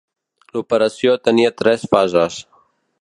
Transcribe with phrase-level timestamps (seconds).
[0.55, 2.41] L'operació tenia tres fases.